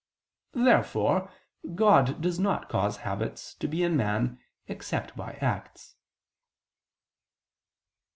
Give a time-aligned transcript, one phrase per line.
[0.55, 1.29] Therefore
[1.75, 5.95] God does not cause habits to be in man except by acts.